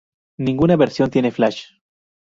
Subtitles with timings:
[0.39, 1.61] Ninguna versión tiene flash.